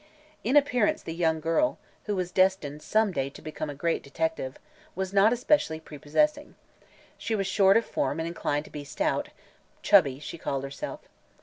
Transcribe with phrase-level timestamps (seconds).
[0.43, 4.57] In appearance the young girl who was destined some day to become a great detective
[4.95, 6.55] was not especially prepossessing.
[7.19, 9.29] She was short of form and inclined to be stout
[9.83, 11.01] "chubby," she called herself.